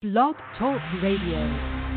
Blog 0.00 0.36
Talk 0.56 0.80
Radio. 1.02 1.90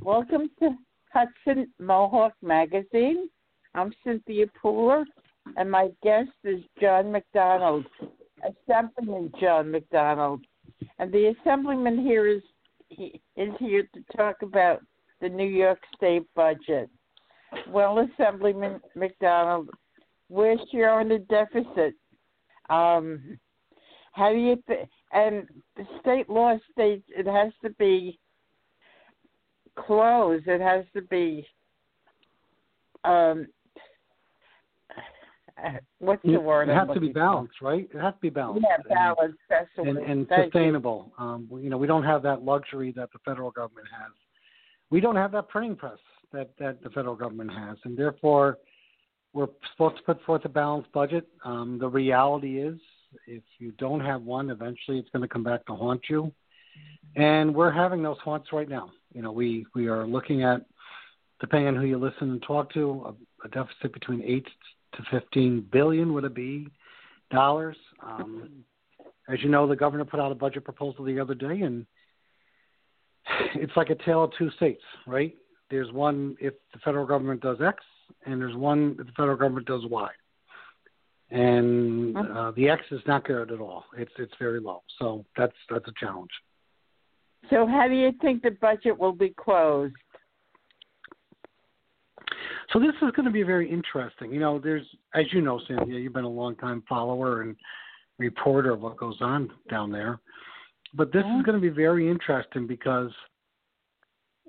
Welcome 0.00 0.48
to 0.58 0.70
Hudson 1.12 1.70
Mohawk 1.78 2.32
Magazine. 2.40 3.28
I'm 3.74 3.92
Cynthia 4.02 4.46
Pooler, 4.64 5.04
and 5.58 5.70
my 5.70 5.90
guest 6.02 6.30
is 6.44 6.62
John 6.80 7.12
McDonald, 7.12 7.84
Assemblyman 8.42 9.32
John 9.38 9.70
McDonald. 9.70 10.46
And 10.98 11.12
the 11.12 11.34
Assemblyman 11.38 11.98
here 11.98 12.26
is 12.26 12.42
is 12.90 13.50
here 13.58 13.86
to 13.92 14.16
talk 14.16 14.36
about 14.40 14.80
the 15.20 15.28
New 15.28 15.44
York 15.44 15.80
State 15.94 16.24
budget. 16.34 16.88
Well, 17.68 17.98
Assemblyman 17.98 18.80
McDonald, 18.94 19.68
we're 20.30 20.56
showing 20.72 21.10
a 21.10 21.18
deficit. 21.18 21.94
Um, 22.70 23.38
how 24.12 24.32
do 24.32 24.38
you 24.38 24.56
th- 24.66 24.88
and 25.12 25.46
the 25.76 25.84
state 26.00 26.28
law 26.28 26.56
states 26.72 27.04
it 27.08 27.26
has 27.26 27.52
to 27.62 27.70
be 27.78 28.18
closed. 29.76 30.46
It 30.48 30.60
has 30.60 30.84
to 30.94 31.02
be 31.02 31.46
um, 33.04 33.46
what's 35.98 36.22
the 36.22 36.38
word? 36.38 36.68
It 36.68 36.74
has 36.74 36.88
to 36.92 37.00
be 37.00 37.12
balanced, 37.12 37.62
right? 37.62 37.88
It 37.92 38.00
has 38.00 38.14
to 38.14 38.20
be 38.20 38.30
balanced. 38.30 38.66
Yeah, 38.68 38.82
balanced. 38.88 39.38
That's 39.48 39.68
the 39.76 39.82
and, 39.82 39.98
and 39.98 40.28
Thank 40.28 40.46
you. 40.46 40.50
sustainable. 40.50 41.12
Um, 41.18 41.46
we- 41.50 41.62
you 41.62 41.70
know, 41.70 41.78
we 41.78 41.86
don't 41.86 42.04
have 42.04 42.22
that 42.22 42.42
luxury 42.42 42.92
that 42.96 43.12
the 43.12 43.18
federal 43.20 43.50
government 43.50 43.86
has. 43.96 44.12
We 44.90 45.00
don't 45.00 45.16
have 45.16 45.32
that 45.32 45.48
printing 45.48 45.76
press 45.76 45.98
that 46.32 46.50
that 46.58 46.82
the 46.82 46.90
federal 46.90 47.16
government 47.16 47.50
has, 47.52 47.76
and 47.84 47.96
therefore, 47.96 48.58
we're 49.32 49.48
supposed 49.72 49.96
to 49.98 50.02
put 50.02 50.22
forth 50.24 50.44
a 50.44 50.48
balanced 50.48 50.92
budget. 50.92 51.28
Um, 51.44 51.78
the 51.78 51.88
reality 51.88 52.60
is, 52.60 52.78
if 53.26 53.42
you 53.58 53.72
don't 53.72 54.00
have 54.00 54.22
one, 54.22 54.50
eventually 54.50 54.98
it's 54.98 55.10
going 55.10 55.22
to 55.22 55.28
come 55.28 55.42
back 55.44 55.64
to 55.66 55.74
haunt 55.74 56.02
you. 56.08 56.32
And 57.14 57.54
we're 57.54 57.70
having 57.70 58.02
those 58.02 58.18
haunts 58.18 58.52
right 58.52 58.68
now. 58.68 58.90
You 59.14 59.22
know, 59.22 59.32
we 59.32 59.64
we 59.74 59.88
are 59.88 60.06
looking 60.06 60.42
at, 60.42 60.66
depending 61.40 61.68
on 61.68 61.76
who 61.76 61.86
you 61.86 61.98
listen 61.98 62.30
and 62.30 62.42
talk 62.42 62.72
to, 62.74 63.06
a, 63.06 63.46
a 63.46 63.48
deficit 63.48 63.92
between 63.92 64.22
eight 64.22 64.46
to 64.94 65.02
fifteen 65.10 65.66
billion 65.72 66.12
would 66.12 66.24
it 66.24 66.34
be 66.34 66.68
dollars. 67.30 67.76
Um, 68.02 68.64
as 69.28 69.42
you 69.42 69.48
know, 69.48 69.66
the 69.66 69.76
governor 69.76 70.04
put 70.04 70.20
out 70.20 70.30
a 70.30 70.34
budget 70.34 70.64
proposal 70.64 71.04
the 71.04 71.18
other 71.18 71.34
day, 71.34 71.62
and 71.62 71.86
it's 73.54 73.76
like 73.76 73.90
a 73.90 73.94
tale 74.04 74.24
of 74.24 74.32
two 74.38 74.50
states, 74.52 74.82
right? 75.06 75.34
There's 75.70 75.90
one 75.92 76.36
if 76.40 76.54
the 76.72 76.78
federal 76.84 77.06
government 77.06 77.40
does 77.40 77.58
X, 77.60 77.82
and 78.26 78.40
there's 78.40 78.54
one 78.54 78.96
if 79.00 79.06
the 79.06 79.12
federal 79.12 79.36
government 79.36 79.66
does 79.66 79.84
Y. 79.86 80.10
And 81.30 82.16
uh, 82.16 82.52
the 82.54 82.68
X 82.68 82.82
is 82.92 83.00
not 83.06 83.26
good 83.26 83.50
at 83.50 83.60
all. 83.60 83.84
It's 83.98 84.12
it's 84.18 84.32
very 84.38 84.60
low. 84.60 84.82
So 84.98 85.24
that's 85.36 85.56
that's 85.68 85.86
a 85.88 85.92
challenge. 85.98 86.30
So, 87.50 87.66
how 87.66 87.86
do 87.88 87.94
you 87.94 88.12
think 88.20 88.42
the 88.42 88.50
budget 88.50 88.98
will 88.98 89.12
be 89.12 89.30
closed? 89.30 89.94
So 92.72 92.80
this 92.80 92.94
is 93.02 93.12
going 93.14 93.26
to 93.26 93.32
be 93.32 93.44
very 93.44 93.70
interesting. 93.70 94.32
You 94.32 94.40
know, 94.40 94.58
there's, 94.58 94.86
as 95.14 95.24
you 95.32 95.40
know, 95.40 95.60
Cynthia, 95.68 95.98
you've 95.98 96.12
been 96.12 96.24
a 96.24 96.28
long 96.28 96.56
time 96.56 96.82
follower 96.88 97.42
and 97.42 97.54
reporter 98.18 98.72
of 98.72 98.80
what 98.80 98.96
goes 98.96 99.18
on 99.20 99.50
down 99.70 99.92
there. 99.92 100.18
But 100.94 101.12
this 101.12 101.22
is 101.22 101.42
going 101.44 101.54
to 101.54 101.60
be 101.60 101.68
very 101.68 102.10
interesting 102.10 102.66
because 102.66 103.10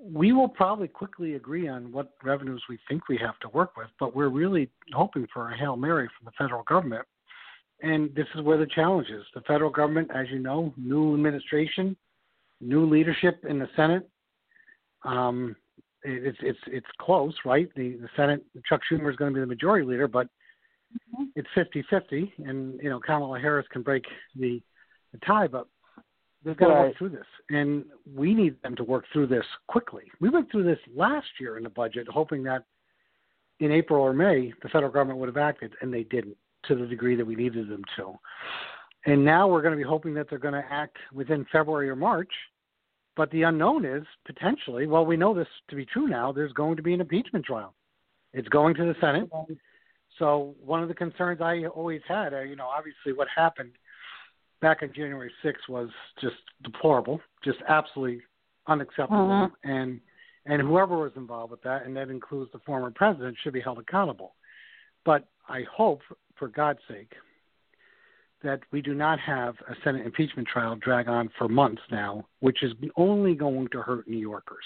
we 0.00 0.32
will 0.32 0.48
probably 0.48 0.88
quickly 0.88 1.34
agree 1.34 1.68
on 1.68 1.90
what 1.92 2.12
revenues 2.22 2.62
we 2.68 2.78
think 2.88 3.08
we 3.08 3.18
have 3.18 3.38
to 3.40 3.48
work 3.48 3.76
with, 3.76 3.88
but 3.98 4.14
we're 4.14 4.28
really 4.28 4.70
hoping 4.92 5.26
for 5.32 5.50
a 5.50 5.56
Hail 5.56 5.76
Mary 5.76 6.08
from 6.18 6.26
the 6.26 6.32
federal 6.38 6.62
government. 6.62 7.04
And 7.82 8.14
this 8.14 8.26
is 8.34 8.42
where 8.42 8.58
the 8.58 8.66
challenge 8.66 9.08
is. 9.08 9.24
The 9.34 9.40
federal 9.42 9.70
government, 9.70 10.10
as 10.14 10.26
you 10.30 10.38
know, 10.38 10.72
new 10.76 11.14
administration, 11.14 11.96
new 12.60 12.88
leadership 12.88 13.44
in 13.48 13.58
the 13.58 13.68
Senate. 13.76 14.08
Um, 15.04 15.56
it- 16.04 16.24
it's 16.26 16.38
it's 16.42 16.58
it's 16.66 16.86
close, 16.98 17.34
right? 17.44 17.72
The 17.74 17.96
the 17.96 18.08
Senate, 18.16 18.44
Chuck 18.68 18.80
Schumer 18.90 19.10
is 19.10 19.16
going 19.16 19.32
to 19.32 19.34
be 19.34 19.40
the 19.40 19.46
majority 19.46 19.86
leader, 19.86 20.08
but 20.08 20.28
it's 21.34 21.48
50-50, 21.56 22.32
and 22.38 22.80
you 22.82 22.88
know 22.88 22.98
Kamala 23.00 23.38
Harris 23.38 23.66
can 23.70 23.82
break 23.82 24.04
the, 24.34 24.62
the 25.12 25.18
tie, 25.18 25.46
but 25.46 25.66
they've 26.44 26.56
got 26.56 26.68
to 26.68 26.74
work 26.74 26.98
through 26.98 27.10
this, 27.10 27.26
and 27.50 27.84
we 28.14 28.34
need 28.34 28.60
them 28.62 28.76
to 28.76 28.84
work 28.84 29.04
through 29.12 29.26
this 29.26 29.44
quickly. 29.66 30.04
We 30.20 30.28
went 30.28 30.50
through 30.50 30.64
this 30.64 30.78
last 30.94 31.26
year 31.40 31.56
in 31.56 31.64
the 31.64 31.70
budget, 31.70 32.06
hoping 32.08 32.42
that 32.44 32.64
in 33.60 33.72
April 33.72 34.00
or 34.00 34.12
May 34.12 34.52
the 34.62 34.68
federal 34.68 34.92
government 34.92 35.18
would 35.18 35.28
have 35.28 35.36
acted, 35.36 35.74
and 35.80 35.92
they 35.92 36.04
didn't 36.04 36.36
to 36.66 36.74
the 36.74 36.86
degree 36.86 37.16
that 37.16 37.24
we 37.24 37.36
needed 37.36 37.68
them 37.68 37.82
to. 37.96 38.14
And 39.06 39.24
now 39.24 39.48
we're 39.48 39.62
going 39.62 39.72
to 39.72 39.82
be 39.82 39.88
hoping 39.88 40.14
that 40.14 40.28
they're 40.28 40.38
going 40.38 40.54
to 40.54 40.64
act 40.70 40.96
within 41.12 41.46
February 41.50 41.88
or 41.88 41.96
March. 41.96 42.32
But 43.16 43.30
the 43.30 43.42
unknown 43.42 43.84
is 43.84 44.04
potentially, 44.26 44.86
well, 44.86 45.04
we 45.04 45.16
know 45.16 45.34
this 45.34 45.48
to 45.70 45.76
be 45.76 45.84
true 45.84 46.06
now, 46.06 46.30
there's 46.30 46.52
going 46.52 46.76
to 46.76 46.82
be 46.82 46.94
an 46.94 47.00
impeachment 47.00 47.44
trial. 47.44 47.74
It's 48.32 48.48
going 48.48 48.74
to 48.76 48.84
the 48.84 48.94
Senate. 49.00 49.28
So 50.18 50.54
one 50.64 50.82
of 50.82 50.88
the 50.88 50.94
concerns 50.94 51.40
I 51.40 51.64
always 51.64 52.00
had, 52.06 52.34
uh, 52.34 52.40
you 52.40 52.56
know, 52.56 52.66
obviously 52.66 53.12
what 53.12 53.28
happened 53.34 53.72
back 54.60 54.82
on 54.82 54.92
January 54.92 55.32
6th 55.42 55.68
was 55.68 55.90
just 56.20 56.36
deplorable, 56.62 57.20
just 57.44 57.58
absolutely 57.68 58.22
unacceptable. 58.66 59.26
Mhm. 59.26 59.52
And 59.64 60.00
and 60.46 60.62
whoever 60.62 60.96
was 60.96 61.14
involved 61.16 61.50
with 61.50 61.60
that, 61.62 61.84
and 61.84 61.94
that 61.94 62.08
includes 62.08 62.50
the 62.52 62.58
former 62.60 62.90
president, 62.90 63.36
should 63.38 63.52
be 63.52 63.60
held 63.60 63.78
accountable. 63.78 64.34
But 65.04 65.28
I 65.46 65.62
hope, 65.62 66.02
for 66.36 66.48
God's 66.48 66.82
sake, 66.88 67.14
that 68.42 68.60
we 68.70 68.80
do 68.80 68.94
not 68.94 69.18
have 69.18 69.56
a 69.68 69.74
Senate 69.82 70.06
impeachment 70.06 70.48
trial 70.48 70.76
drag 70.76 71.08
on 71.08 71.28
for 71.36 71.48
months 71.48 71.82
now, 71.90 72.26
which 72.40 72.62
is 72.62 72.72
only 72.96 73.34
going 73.34 73.68
to 73.68 73.82
hurt 73.82 74.08
New 74.08 74.18
Yorkers 74.18 74.64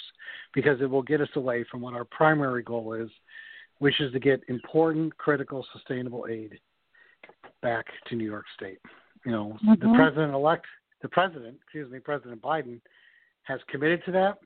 because 0.53 0.81
it 0.81 0.91
will 0.91 1.03
get 1.03 1.21
us 1.21 1.35
away 1.37 1.65
from 1.65 1.81
what 1.81 1.95
our 1.95 2.05
primary 2.05 2.63
goal 2.63 2.93
is, 2.93 3.11
which 3.79 4.01
is 4.01 4.13
to 4.13 4.21
get 4.21 4.43
important, 4.49 5.17
critical, 5.17 5.67
sustainable 5.73 6.27
aid 6.29 6.61
back 7.63 7.87
to 8.07 8.15
New 8.15 8.27
York 8.27 8.45
State. 8.55 8.79
You 9.25 9.33
know, 9.33 9.59
the 9.63 9.87
Mhm. 9.87 9.95
president 9.95 10.35
elect, 10.35 10.67
the 11.01 11.09
president, 11.09 11.61
excuse 11.63 11.91
me, 11.91 12.01
President 12.01 12.43
Biden 12.43 12.81
has 13.43 13.63
committed 13.65 14.05
to 14.05 14.13
that. 14.13 14.39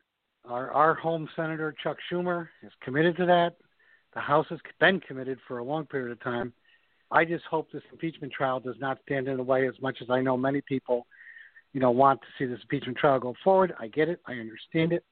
Our 0.45 0.71
our 0.71 0.95
home 0.95 1.29
senator 1.35 1.73
Chuck 1.73 1.99
Schumer 2.09 2.49
is 2.63 2.73
committed 2.81 3.17
to 3.17 3.27
that. 3.27 3.57
The 4.13 4.21
House 4.21 4.47
has 4.49 4.61
been 4.79 5.01
committed 5.01 5.41
for 5.43 5.59
a 5.59 5.65
long 5.65 5.87
period 5.87 6.13
of 6.13 6.21
time. 6.21 6.53
I 7.11 7.25
just 7.25 7.45
hope 7.47 7.71
this 7.71 7.85
impeachment 7.93 8.33
trial 8.33 8.61
does 8.61 8.79
not 8.79 9.01
stand 9.03 9.29
in 9.29 9.37
the 9.37 9.43
way 9.43 9.67
as 9.67 9.81
much 9.81 10.03
as 10.03 10.11
I 10.11 10.21
know 10.21 10.37
many 10.37 10.61
people, 10.61 11.07
you 11.73 11.81
know, 11.81 11.91
want 11.91 12.21
to 12.23 12.27
see 12.39 12.47
this 12.47 12.61
impeachment 12.63 12.99
trial 12.99 13.21
go 13.21 13.35
forward. 13.45 13.75
I 13.79 13.89
get 13.89 14.09
it. 14.09 14.21
I 14.27 14.35
understand 14.35 14.93
it. 14.93 15.05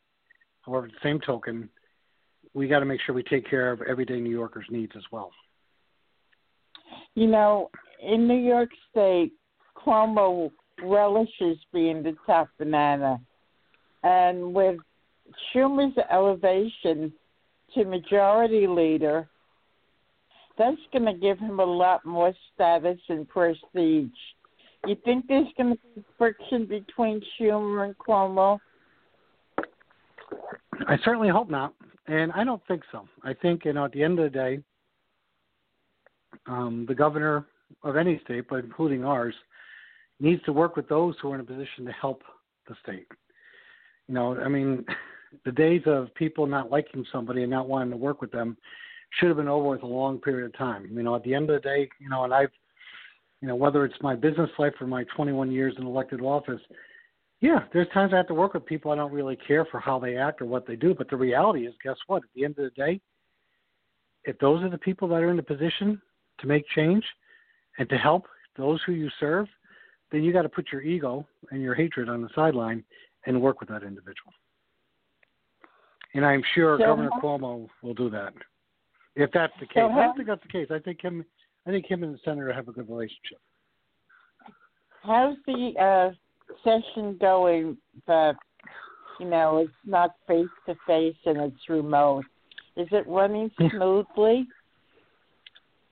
However, 0.62 0.86
at 0.86 0.92
the 0.92 0.98
same 1.02 1.20
token, 1.20 1.68
we 2.54 2.68
got 2.68 2.80
to 2.80 2.86
make 2.86 3.00
sure 3.00 3.14
we 3.14 3.22
take 3.22 3.46
care 3.48 3.70
of 3.70 3.82
everyday 3.82 4.20
New 4.20 4.30
Yorkers' 4.30 4.70
needs 4.70 4.96
as 4.96 5.04
well. 5.12 5.32
You 7.14 7.26
know, 7.26 7.70
in 8.00 8.26
New 8.26 8.38
York 8.38 8.70
State, 8.90 9.32
Cuomo 9.84 10.50
relishes 10.82 11.58
being 11.72 12.02
the 12.02 12.16
top 12.26 12.48
banana. 12.58 13.20
And 14.02 14.54
with 14.54 14.78
Schumer's 15.52 15.96
elevation 16.10 17.12
to 17.74 17.84
majority 17.84 18.66
leader, 18.66 19.28
that's 20.56 20.76
going 20.92 21.06
to 21.06 21.14
give 21.14 21.38
him 21.38 21.58
a 21.60 21.64
lot 21.64 22.04
more 22.04 22.32
status 22.54 22.98
and 23.08 23.28
prestige. 23.28 24.10
You 24.86 24.96
think 25.04 25.26
there's 25.26 25.48
going 25.56 25.74
to 25.74 25.78
be 25.94 26.04
friction 26.18 26.66
between 26.66 27.22
Schumer 27.40 27.86
and 27.86 27.96
Cuomo? 27.98 28.58
I 30.86 30.98
certainly 31.04 31.28
hope 31.28 31.50
not, 31.50 31.74
and 32.06 32.30
I 32.32 32.44
don't 32.44 32.62
think 32.68 32.82
so. 32.92 33.08
I 33.22 33.32
think 33.32 33.64
you 33.64 33.72
know 33.72 33.86
at 33.86 33.92
the 33.92 34.02
end 34.02 34.18
of 34.18 34.24
the 34.24 34.38
day, 34.38 34.58
um, 36.46 36.84
the 36.86 36.94
governor 36.94 37.46
of 37.82 37.96
any 37.96 38.20
state, 38.24 38.44
but 38.48 38.64
including 38.64 39.04
ours, 39.04 39.34
needs 40.24 40.42
to 40.44 40.52
work 40.52 40.74
with 40.74 40.88
those 40.88 41.14
who 41.20 41.30
are 41.30 41.34
in 41.34 41.40
a 41.40 41.44
position 41.44 41.84
to 41.84 41.92
help 41.92 42.22
the 42.66 42.74
state. 42.82 43.06
You 44.08 44.14
know, 44.14 44.36
I 44.40 44.48
mean, 44.48 44.84
the 45.44 45.52
days 45.52 45.82
of 45.86 46.14
people 46.14 46.46
not 46.46 46.70
liking 46.70 47.04
somebody 47.12 47.42
and 47.42 47.50
not 47.50 47.68
wanting 47.68 47.90
to 47.90 47.96
work 47.96 48.20
with 48.20 48.32
them 48.32 48.56
should 49.18 49.28
have 49.28 49.36
been 49.36 49.48
over 49.48 49.68
with 49.68 49.82
a 49.82 49.86
long 49.86 50.18
period 50.18 50.46
of 50.46 50.56
time. 50.56 50.88
You 50.90 51.02
know, 51.02 51.14
at 51.14 51.22
the 51.22 51.34
end 51.34 51.50
of 51.50 51.62
the 51.62 51.68
day, 51.68 51.88
you 52.00 52.08
know, 52.08 52.24
and 52.24 52.32
I've, 52.32 52.50
you 53.40 53.48
know, 53.48 53.54
whether 53.54 53.84
it's 53.84 53.94
my 54.00 54.16
business 54.16 54.50
life 54.58 54.72
or 54.80 54.86
my 54.86 55.04
21 55.14 55.52
years 55.52 55.74
in 55.78 55.86
elected 55.86 56.20
office, 56.20 56.60
yeah, 57.40 57.60
there's 57.72 57.88
times 57.92 58.12
I 58.14 58.16
have 58.16 58.28
to 58.28 58.34
work 58.34 58.54
with 58.54 58.64
people 58.64 58.90
I 58.90 58.96
don't 58.96 59.12
really 59.12 59.36
care 59.36 59.66
for 59.66 59.78
how 59.78 59.98
they 59.98 60.16
act 60.16 60.40
or 60.40 60.46
what 60.46 60.66
they 60.66 60.76
do. 60.76 60.94
But 60.94 61.10
the 61.10 61.16
reality 61.16 61.66
is, 61.66 61.74
guess 61.82 61.96
what? 62.06 62.22
At 62.22 62.30
the 62.34 62.44
end 62.44 62.58
of 62.58 62.64
the 62.64 62.70
day, 62.70 63.00
if 64.24 64.38
those 64.38 64.62
are 64.62 64.70
the 64.70 64.78
people 64.78 65.06
that 65.08 65.22
are 65.22 65.30
in 65.30 65.36
the 65.36 65.42
position 65.42 66.00
to 66.40 66.46
make 66.46 66.64
change 66.74 67.04
and 67.78 67.88
to 67.90 67.96
help 67.96 68.24
those 68.56 68.80
who 68.86 68.92
you 68.92 69.10
serve, 69.20 69.46
then 70.12 70.22
you 70.22 70.32
got 70.32 70.42
to 70.42 70.48
put 70.48 70.66
your 70.72 70.82
ego 70.82 71.26
and 71.50 71.62
your 71.62 71.74
hatred 71.74 72.08
on 72.08 72.22
the 72.22 72.28
sideline 72.34 72.84
and 73.26 73.40
work 73.40 73.60
with 73.60 73.68
that 73.68 73.82
individual. 73.82 74.32
And 76.14 76.24
I'm 76.24 76.42
sure 76.54 76.78
So 76.78 76.86
Governor 76.86 77.10
how- 77.12 77.20
Cuomo 77.20 77.68
will 77.82 77.94
do 77.94 78.08
that. 78.10 78.32
If 79.16 79.30
that's 79.32 79.52
the 79.60 79.66
case, 79.66 79.74
So 79.76 79.90
I 79.90 80.04
don't 80.04 80.16
think 80.16 80.28
that's 80.28 80.42
the 80.42 80.48
case. 80.48 80.68
I 80.70 80.78
think 80.78 81.00
him, 81.00 81.24
I 81.66 81.70
think 81.70 81.86
him 81.86 82.02
and 82.02 82.14
the 82.14 82.18
senator 82.24 82.52
have 82.52 82.68
a 82.68 82.72
good 82.72 82.88
relationship. 82.88 83.38
How's 85.02 85.36
the 85.46 85.72
uh, 85.78 86.10
session 86.64 87.16
going, 87.20 87.76
but 88.06 88.36
you 89.20 89.26
know 89.26 89.58
it's 89.58 89.72
not 89.84 90.16
face 90.26 90.48
to 90.66 90.74
face 90.86 91.16
and 91.26 91.38
it's 91.38 91.68
remote. 91.68 92.24
Is 92.76 92.88
it 92.90 93.06
running 93.06 93.50
smoothly? 93.70 94.48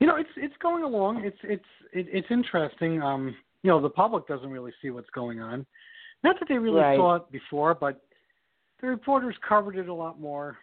You 0.00 0.06
know, 0.08 0.17
it's 0.17 0.31
it's 0.37 0.56
going 0.61 0.82
along. 0.82 1.25
It's 1.25 1.38
it's 1.44 1.65
it, 1.93 2.06
it's 2.11 2.26
interesting. 2.31 3.00
Um, 3.00 3.37
you 3.62 3.70
know, 3.70 3.81
the 3.81 3.91
public 3.91 4.26
doesn't 4.26 4.50
really 4.50 4.73
see 4.81 4.91
what's 4.91 5.11
going 5.11 5.41
on. 5.41 5.67
Not 6.25 6.38
that 6.38 6.49
they 6.49 6.59
really 6.59 6.81
right. 6.81 6.97
saw 6.97 7.17
it 7.17 7.31
before, 7.31 7.75
but 7.75 8.00
the 8.81 8.88
reporters 8.88 9.37
covered 9.47 9.76
it 9.76 9.88
a 9.88 9.94
lot 9.94 10.20
more 10.20 10.59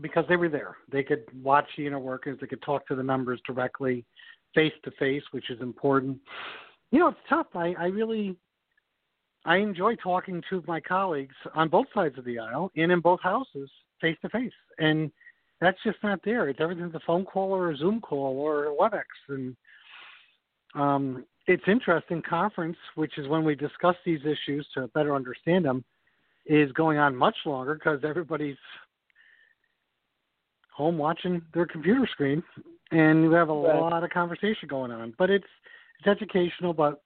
because 0.00 0.24
they 0.28 0.36
were 0.36 0.48
there. 0.48 0.76
They 0.90 1.02
could 1.02 1.24
watch 1.42 1.66
the 1.76 1.86
inner 1.86 1.98
workers. 1.98 2.38
They 2.40 2.46
could 2.46 2.62
talk 2.62 2.86
to 2.88 2.94
the 2.94 3.02
members 3.02 3.40
directly, 3.46 4.04
face 4.54 4.72
to 4.84 4.90
face, 4.92 5.22
which 5.32 5.50
is 5.50 5.60
important. 5.60 6.18
You 6.90 7.00
know, 7.00 7.08
it's 7.08 7.18
tough. 7.28 7.46
I, 7.54 7.74
I 7.78 7.86
really, 7.86 8.36
I 9.44 9.56
enjoy 9.56 9.96
talking 9.96 10.42
to 10.50 10.62
my 10.66 10.80
colleagues 10.80 11.34
on 11.54 11.68
both 11.68 11.86
sides 11.94 12.16
of 12.18 12.24
the 12.24 12.38
aisle 12.38 12.70
and 12.76 12.92
in 12.92 13.00
both 13.00 13.20
houses, 13.22 13.70
face 14.00 14.16
to 14.22 14.28
face, 14.28 14.52
and 14.78 15.10
that's 15.60 15.78
just 15.84 15.98
not 16.02 16.20
there. 16.24 16.48
It's 16.48 16.60
everything's 16.60 16.94
a 16.94 17.00
phone 17.06 17.24
call 17.24 17.52
or 17.52 17.70
a 17.70 17.76
Zoom 17.76 18.00
call 18.00 18.38
or 18.38 18.66
a 18.66 18.74
WebEx, 18.74 19.04
and 19.28 19.56
um, 20.74 21.24
it's 21.46 21.62
interesting. 21.66 22.22
Conference, 22.28 22.76
which 22.94 23.18
is 23.18 23.28
when 23.28 23.44
we 23.44 23.54
discuss 23.54 23.96
these 24.04 24.20
issues 24.20 24.66
to 24.74 24.88
better 24.88 25.14
understand 25.14 25.64
them, 25.64 25.84
is 26.46 26.70
going 26.72 26.98
on 26.98 27.16
much 27.16 27.36
longer 27.44 27.74
because 27.74 28.00
everybody's 28.04 28.56
home 30.74 30.98
watching 30.98 31.42
their 31.54 31.66
computer 31.66 32.08
screen, 32.10 32.42
and 32.90 33.28
we 33.28 33.34
have 33.34 33.50
a 33.50 33.54
right. 33.54 33.78
lot 33.78 34.04
of 34.04 34.10
conversation 34.10 34.68
going 34.68 34.90
on. 34.90 35.14
But 35.18 35.30
it's 35.30 35.44
it's 35.98 36.08
educational. 36.08 36.72
But 36.72 37.02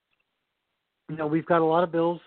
you 1.09 1.17
know, 1.17 1.27
we've 1.27 1.47
got 1.47 1.61
a 1.61 1.65
lot 1.65 1.85
of 1.85 1.93
bills 1.93 2.21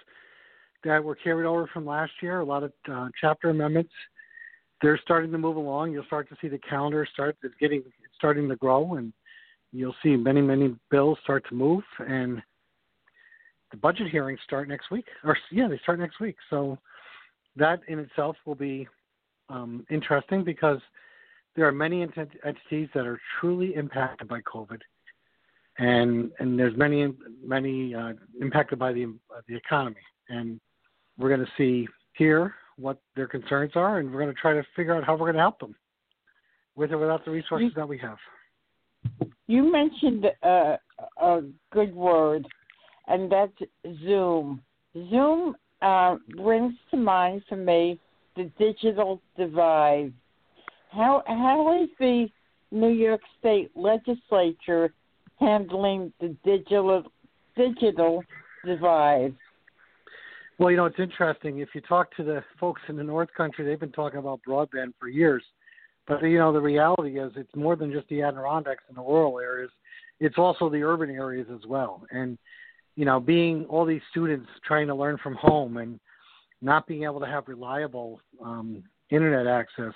that 0.84 1.04
were 1.04 1.16
carried 1.16 1.46
over 1.46 1.68
from 1.74 1.86
last 1.86 2.12
year. 2.22 2.40
A 2.40 2.46
lot 2.46 2.64
of 2.64 2.72
uh, 2.92 3.10
chapter 3.20 3.50
amendments. 3.50 3.92
They're 4.82 5.00
starting 5.04 5.32
to 5.32 5.38
move 5.38 5.58
along. 5.58 5.92
You'll 5.92 6.06
start 6.06 6.30
to 6.30 6.38
see 6.42 6.48
the 6.48 6.58
calendar 6.60 7.06
start. 7.12 7.38
It's 7.44 7.54
getting 7.60 7.80
it's 7.80 8.16
starting 8.16 8.48
to 8.50 8.56
grow, 8.56 8.96
and 8.96 9.14
you'll 9.72 9.96
see 10.04 10.16
many 10.16 10.42
many 10.42 10.76
bills 10.90 11.18
start 11.24 11.46
to 11.50 11.56
move. 11.56 11.84
And 12.00 12.42
the 13.72 13.78
budget 13.78 14.10
hearings 14.10 14.40
start 14.44 14.68
next 14.68 14.90
week, 14.92 15.06
or 15.24 15.38
yeah, 15.52 15.68
they 15.68 15.78
start 15.80 16.00
next 16.00 16.20
week. 16.20 16.36
So 16.50 16.78
that 17.56 17.82
in 17.88 18.00
itself 18.00 18.36
will 18.46 18.56
be 18.56 18.88
um, 19.50 19.86
interesting 19.90 20.44
because 20.44 20.80
there 21.56 21.68
are 21.68 21.72
many 21.72 22.02
ent- 22.02 22.18
entities 22.18 22.90
that 22.94 23.06
are 23.06 23.20
truly 23.40 23.76
impacted 23.76 24.28
by 24.28 24.42
COVID, 24.42 24.80
and 25.78 26.32
and 26.40 26.58
there's 26.58 26.76
many 26.78 27.14
many 27.44 27.94
uh, 27.94 28.14
impacted 28.42 28.80
by 28.80 28.94
the 28.94 29.06
uh, 29.06 29.42
the 29.48 29.56
economy, 29.56 30.02
and 30.30 30.60
we're 31.18 31.30
going 31.30 31.46
to 31.46 31.52
see 31.58 31.88
here 32.14 32.56
what 32.78 33.00
their 33.16 33.28
concerns 33.28 33.74
are, 33.76 34.00
and 34.00 34.12
we're 34.12 34.22
going 34.22 34.34
to 34.34 34.42
try 34.42 34.54
to 34.54 34.64
figure 34.76 34.96
out 34.96 35.04
how 35.04 35.14
we're 35.14 35.20
going 35.20 35.34
to 35.34 35.42
help 35.42 35.60
them, 35.60 35.76
with 36.76 36.92
or 36.92 36.98
without 36.98 37.26
the 37.26 37.32
resources 37.32 37.72
that 37.76 37.88
we 37.88 37.98
have. 37.98 38.18
You 39.50 39.72
mentioned 39.72 40.28
uh, 40.44 40.78
a 41.20 41.42
good 41.72 41.96
word, 41.96 42.48
and 43.08 43.32
that's 43.32 43.58
Zoom. 44.04 44.62
Zoom 45.10 45.56
uh, 45.82 46.18
brings 46.38 46.76
to 46.92 46.98
mind 46.98 47.42
for 47.50 47.56
me 47.56 48.00
the 48.36 48.52
digital 48.60 49.20
divide. 49.36 50.14
How 50.92 51.24
how 51.26 51.82
is 51.82 51.90
the 52.00 52.28
New 52.70 52.92
York 52.92 53.22
State 53.40 53.72
Legislature 53.76 54.94
handling 55.40 56.14
the 56.22 56.36
digital 56.46 57.02
digital 57.58 58.24
divide? 58.64 59.34
Well, 60.60 60.70
you 60.70 60.78
know, 60.78 60.86
it's 60.86 61.00
interesting. 61.00 61.58
If 61.58 61.70
you 61.74 61.82
talk 61.82 62.16
to 62.18 62.24
the 62.24 62.44
folks 62.60 62.84
in 62.88 62.96
the 62.98 63.04
North 63.04 63.30
Country, 63.36 63.66
they've 63.66 63.80
been 63.80 63.92
talking 63.94 64.20
about 64.20 64.42
broadband 64.48 64.94
for 65.00 65.08
years. 65.08 65.42
But 66.10 66.24
you 66.24 66.40
know, 66.40 66.52
the 66.52 66.60
reality 66.60 67.20
is, 67.20 67.32
it's 67.36 67.56
more 67.56 67.76
than 67.76 67.92
just 67.92 68.10
the 68.10 68.24
Adirondacks 68.24 68.84
and 68.88 68.98
the 68.98 69.02
rural 69.02 69.40
areas. 69.40 69.70
It's 70.20 70.40
also 70.40 70.68
the 70.68 70.82
urban 70.82 71.12
areas 71.12 71.48
as 71.54 71.66
well. 71.68 72.04
And 72.10 72.38
you 72.96 73.06
know, 73.06 73.20
being 73.20 73.66
all 73.70 73.86
these 73.86 74.02
students 74.10 74.50
trying 74.66 74.88
to 74.88 74.96
learn 74.96 75.20
from 75.22 75.36
home 75.36 75.78
and 75.78 76.00
not 76.62 76.88
being 76.88 77.04
able 77.04 77.20
to 77.20 77.28
have 77.28 77.48
reliable 77.48 78.20
um, 78.44 78.84
internet 79.12 79.46
access 79.46 79.94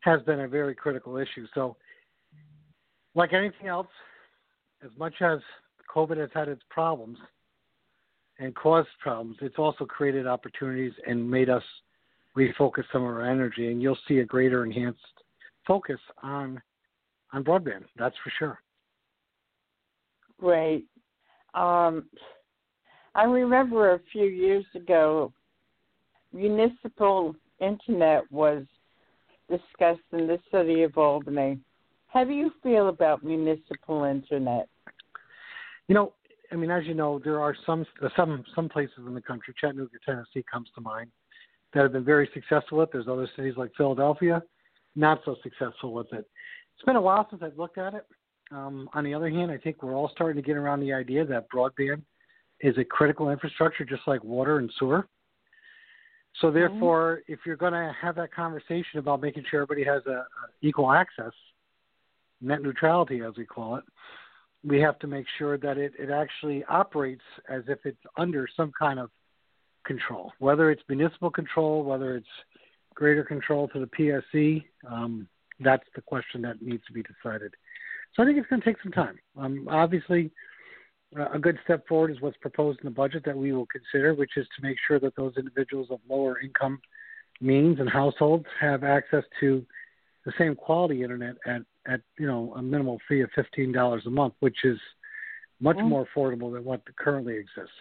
has 0.00 0.20
been 0.22 0.40
a 0.40 0.48
very 0.48 0.74
critical 0.74 1.16
issue. 1.16 1.46
So, 1.54 1.76
like 3.14 3.32
anything 3.32 3.68
else, 3.68 3.86
as 4.84 4.90
much 4.98 5.14
as 5.20 5.38
COVID 5.94 6.18
has 6.18 6.30
had 6.34 6.48
its 6.48 6.62
problems 6.68 7.16
and 8.40 8.52
caused 8.56 8.88
problems, 9.00 9.36
it's 9.40 9.56
also 9.56 9.86
created 9.86 10.26
opportunities 10.26 10.92
and 11.06 11.30
made 11.30 11.48
us 11.48 11.62
refocus 12.36 12.82
some 12.92 13.02
of 13.02 13.08
our 13.08 13.24
energy. 13.24 13.70
And 13.70 13.80
you'll 13.80 13.96
see 14.08 14.18
a 14.18 14.24
greater 14.24 14.64
enhanced 14.64 14.98
focus 15.66 16.00
on 16.22 16.60
on 17.32 17.44
broadband. 17.44 17.84
That's 17.96 18.16
for 18.22 18.32
sure. 18.38 18.58
Great. 20.38 20.84
Um, 21.54 22.04
I 23.14 23.24
remember 23.24 23.94
a 23.94 24.00
few 24.12 24.26
years 24.26 24.64
ago, 24.74 25.32
municipal 26.32 27.34
internet 27.60 28.30
was 28.30 28.64
discussed 29.48 30.00
in 30.12 30.26
the 30.26 30.38
city 30.50 30.82
of 30.82 30.96
Albany. 30.98 31.58
How 32.08 32.24
do 32.24 32.32
you 32.32 32.52
feel 32.62 32.88
about 32.88 33.24
municipal 33.24 34.04
internet? 34.04 34.68
You 35.88 35.94
know, 35.94 36.14
I 36.52 36.56
mean, 36.56 36.70
as 36.70 36.84
you 36.86 36.94
know, 36.94 37.20
there 37.22 37.40
are 37.40 37.56
some 37.66 37.84
some 38.16 38.44
some 38.54 38.68
places 38.68 38.98
in 38.98 39.14
the 39.14 39.20
country, 39.20 39.54
Chattanooga, 39.60 39.98
Tennessee, 40.04 40.44
comes 40.50 40.68
to 40.74 40.80
mind, 40.80 41.10
that 41.72 41.82
have 41.82 41.92
been 41.92 42.04
very 42.04 42.28
successful 42.32 42.78
with. 42.78 42.90
There's 42.92 43.08
other 43.08 43.28
cities 43.36 43.54
like 43.56 43.72
Philadelphia, 43.76 44.42
not 44.96 45.20
so 45.24 45.36
successful 45.42 45.92
with 45.92 46.12
it. 46.12 46.26
It's 46.76 46.84
been 46.84 46.96
a 46.96 47.00
while 47.00 47.26
since 47.30 47.42
I've 47.42 47.58
looked 47.58 47.78
at 47.78 47.94
it. 47.94 48.06
Um, 48.50 48.88
on 48.92 49.04
the 49.04 49.14
other 49.14 49.30
hand, 49.30 49.50
I 49.50 49.58
think 49.58 49.82
we're 49.82 49.94
all 49.94 50.10
starting 50.14 50.40
to 50.42 50.46
get 50.46 50.56
around 50.56 50.80
the 50.80 50.92
idea 50.92 51.24
that 51.24 51.46
broadband 51.50 52.02
is 52.60 52.76
a 52.78 52.84
critical 52.84 53.30
infrastructure, 53.30 53.84
just 53.84 54.02
like 54.06 54.22
water 54.22 54.58
and 54.58 54.70
sewer. 54.78 55.08
So 56.40 56.48
Mm-hmm. 56.48 56.56
therefore, 56.56 57.22
if 57.28 57.40
you're 57.46 57.56
going 57.56 57.72
to 57.72 57.94
have 58.00 58.16
that 58.16 58.34
conversation 58.34 58.98
about 58.98 59.20
making 59.20 59.44
sure 59.50 59.62
everybody 59.62 59.84
has 59.84 60.02
a, 60.06 60.10
a 60.10 60.26
equal 60.62 60.92
access, 60.92 61.32
net 62.40 62.62
neutrality 62.62 63.22
as 63.22 63.34
we 63.36 63.44
call 63.44 63.76
it, 63.76 63.84
we 64.64 64.80
have 64.80 64.98
to 65.00 65.06
make 65.06 65.26
sure 65.38 65.58
that 65.58 65.78
it, 65.78 65.92
it 65.98 66.10
actually 66.10 66.64
operates 66.64 67.22
as 67.48 67.62
if 67.68 67.78
it's 67.84 68.00
under 68.16 68.48
some 68.56 68.72
kind 68.78 68.98
of 68.98 69.10
control, 69.86 70.32
whether 70.38 70.70
it's 70.70 70.82
municipal 70.88 71.30
control, 71.30 71.84
whether 71.84 72.16
it's 72.16 72.26
greater 72.94 73.24
control 73.24 73.68
to 73.68 73.80
the 73.80 74.22
PSC. 74.34 74.64
Um, 74.90 75.28
that's 75.60 75.84
the 75.94 76.02
question 76.02 76.42
that 76.42 76.60
needs 76.62 76.84
to 76.86 76.92
be 76.92 77.02
decided. 77.02 77.54
So 78.14 78.22
I 78.22 78.26
think 78.26 78.38
it's 78.38 78.48
going 78.48 78.60
to 78.62 78.66
take 78.66 78.82
some 78.82 78.92
time. 78.92 79.18
Um, 79.36 79.68
obviously, 79.70 80.30
a 81.32 81.38
good 81.38 81.58
step 81.64 81.86
forward 81.86 82.10
is 82.10 82.20
what's 82.20 82.36
proposed 82.38 82.80
in 82.80 82.86
the 82.86 82.90
budget 82.90 83.24
that 83.24 83.36
we 83.36 83.52
will 83.52 83.66
consider, 83.66 84.14
which 84.14 84.36
is 84.36 84.46
to 84.56 84.62
make 84.62 84.76
sure 84.86 84.98
that 85.00 85.14
those 85.16 85.34
individuals 85.36 85.88
of 85.90 86.00
lower 86.08 86.40
income 86.40 86.80
means 87.40 87.78
and 87.80 87.88
households 87.88 88.46
have 88.60 88.84
access 88.84 89.24
to 89.40 89.64
the 90.24 90.32
same 90.38 90.54
quality 90.54 91.02
internet 91.02 91.36
at, 91.46 91.62
at 91.86 92.00
you 92.18 92.26
know 92.26 92.52
a 92.56 92.62
minimal 92.62 92.98
fee 93.08 93.20
of 93.20 93.30
fifteen 93.34 93.72
dollars 93.72 94.02
a 94.06 94.10
month, 94.10 94.34
which 94.40 94.64
is 94.64 94.78
much 95.60 95.76
Mm. 95.76 95.88
more 95.88 96.06
affordable 96.06 96.52
than 96.52 96.64
what 96.64 96.82
currently 96.96 97.36
exists. 97.36 97.76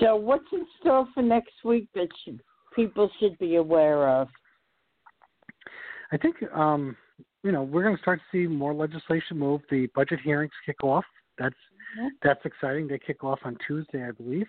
So, 0.00 0.16
what's 0.16 0.44
in 0.52 0.66
store 0.80 1.06
for 1.14 1.22
next 1.22 1.54
week 1.64 1.88
that 1.94 2.08
should, 2.24 2.42
people 2.74 3.10
should 3.18 3.38
be 3.38 3.56
aware 3.56 4.08
of? 4.08 4.28
I 6.12 6.16
think 6.16 6.36
um, 6.54 6.96
you 7.42 7.52
know 7.52 7.62
we're 7.62 7.82
going 7.82 7.96
to 7.96 8.02
start 8.02 8.20
to 8.20 8.24
see 8.32 8.48
more 8.48 8.74
legislation 8.74 9.38
move. 9.38 9.62
The 9.70 9.86
budget 9.94 10.20
hearings 10.20 10.52
kick 10.66 10.82
off. 10.82 11.04
That's 11.38 11.56
Mhm. 11.98 12.10
that's 12.22 12.44
exciting. 12.44 12.86
They 12.86 12.98
kick 12.98 13.24
off 13.24 13.40
on 13.44 13.56
Tuesday, 13.66 14.06
I 14.06 14.12
believe, 14.12 14.48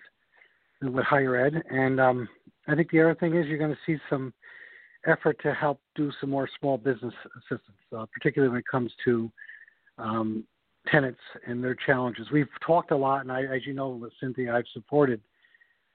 with 0.80 1.04
higher 1.04 1.36
ed. 1.36 1.62
And 1.70 2.00
um, 2.00 2.28
I 2.68 2.74
think 2.74 2.90
the 2.90 3.00
other 3.00 3.14
thing 3.14 3.34
is 3.34 3.46
you're 3.46 3.58
going 3.58 3.74
to 3.74 3.80
see 3.84 4.00
some 4.08 4.32
effort 5.06 5.40
to 5.42 5.52
help 5.52 5.80
do 5.94 6.12
some 6.20 6.30
more 6.30 6.48
small 6.60 6.78
business 6.78 7.14
assistance, 7.36 7.78
uh, 7.96 8.06
particularly 8.12 8.50
when 8.50 8.60
it 8.60 8.66
comes 8.70 8.92
to 9.04 9.30
um, 9.98 10.44
tenants 10.86 11.20
and 11.46 11.62
their 11.62 11.74
challenges. 11.74 12.30
We've 12.30 12.48
talked 12.64 12.92
a 12.92 12.96
lot, 12.96 13.22
and 13.22 13.32
I, 13.32 13.42
as 13.42 13.66
you 13.66 13.72
know, 13.72 13.88
with 13.88 14.12
Cynthia, 14.20 14.54
I've 14.54 14.68
supported 14.72 15.20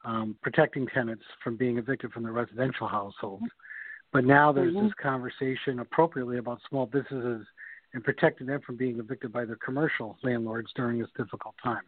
um, 0.05 0.35
protecting 0.41 0.87
tenants 0.87 1.23
from 1.43 1.57
being 1.57 1.77
evicted 1.77 2.11
from 2.11 2.23
their 2.23 2.31
residential 2.31 2.87
households. 2.87 3.45
But 4.13 4.25
now 4.25 4.51
there's 4.51 4.73
Mhm. 4.73 4.83
this 4.83 4.93
conversation 4.95 5.79
appropriately 5.79 6.37
about 6.37 6.61
small 6.69 6.85
businesses 6.85 7.45
and 7.93 8.03
protecting 8.03 8.47
them 8.47 8.61
from 8.61 8.75
being 8.75 8.99
evicted 8.99 9.31
by 9.31 9.45
their 9.45 9.57
commercial 9.57 10.17
landlords 10.23 10.71
during 10.73 10.99
this 10.99 11.11
difficult 11.11 11.55
time. 11.57 11.83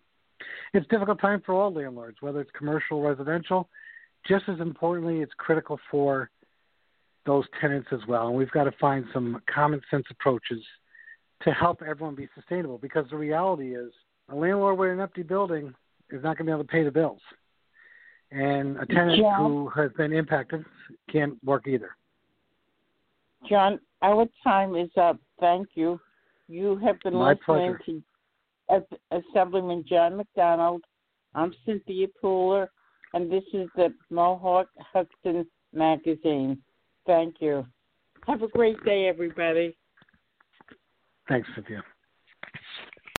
It's 0.73 0.85
a 0.85 0.89
difficult 0.89 1.19
time 1.19 1.41
for 1.41 1.53
all 1.53 1.71
landlords, 1.71 2.21
whether 2.21 2.41
it's 2.41 2.51
commercial 2.51 2.99
or 2.99 3.09
residential. 3.09 3.69
Just 4.25 4.47
as 4.49 4.59
importantly, 4.59 5.21
it's 5.21 5.33
critical 5.35 5.77
for 5.89 6.29
those 7.25 7.45
tenants 7.61 7.91
as 7.91 8.05
well. 8.07 8.27
And 8.27 8.35
we've 8.35 8.51
got 8.51 8.65
to 8.65 8.71
find 8.73 9.05
some 9.13 9.41
common 9.45 9.81
sense 9.89 10.05
approaches 10.09 10.65
to 11.41 11.53
help 11.53 11.81
everyone 11.81 12.15
be 12.15 12.27
sustainable 12.35 12.77
because 12.77 13.09
the 13.09 13.17
reality 13.17 13.75
is 13.75 13.93
a 14.29 14.35
landlord 14.35 14.77
with 14.77 14.91
an 14.91 14.99
empty 14.99 15.23
building 15.23 15.73
is 16.09 16.23
not 16.23 16.37
going 16.37 16.37
to 16.37 16.43
be 16.45 16.51
able 16.51 16.63
to 16.63 16.67
pay 16.67 16.83
the 16.83 16.91
bills, 16.91 17.21
and 18.31 18.77
a 18.77 18.85
tenant 18.85 19.19
John? 19.19 19.45
who 19.45 19.69
has 19.69 19.91
been 19.93 20.13
impacted 20.13 20.63
can't 21.11 21.41
work 21.43 21.67
either. 21.67 21.95
John, 23.49 23.79
our 24.01 24.27
time 24.43 24.75
is 24.75 24.89
up. 24.97 25.17
Thank 25.39 25.69
you. 25.75 25.99
You 26.47 26.77
have 26.77 26.99
been 27.01 27.15
My 27.15 27.31
listening 27.31 27.77
pleasure. 28.67 28.81
to 28.81 28.83
Assemblyman 29.11 29.85
John 29.87 30.17
McDonald. 30.17 30.83
I'm 31.35 31.53
Cynthia 31.65 32.07
Pooler, 32.21 32.67
and 33.13 33.31
this 33.31 33.43
is 33.53 33.69
the 33.75 33.93
Mohawk 34.09 34.67
Hudson 34.79 35.45
Magazine. 35.73 36.57
Thank 37.05 37.35
you. 37.39 37.65
Have 38.27 38.41
a 38.43 38.47
great 38.47 38.83
day, 38.83 39.07
everybody. 39.07 39.75
Thanks, 41.27 41.47
Cynthia. 41.55 41.83